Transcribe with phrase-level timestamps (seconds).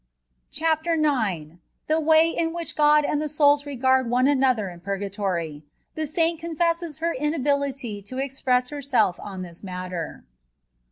[0.49, 1.57] CHAPTER IX.
[1.85, 6.39] THE WAT IN WHICH OOD AND THE SOULS REOARD ONE ANOTHER IN PURGATORY— THE SAINT
[6.39, 10.23] CONFESSES HER INABILITT TO EXPRESS HERSELF ON THIS MATTÈR.